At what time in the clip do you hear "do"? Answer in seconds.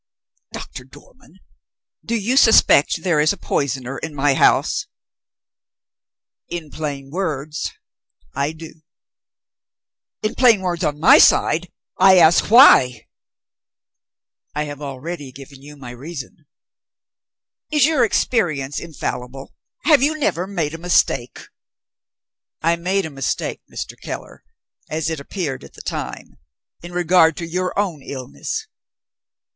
2.03-2.15, 8.53-8.81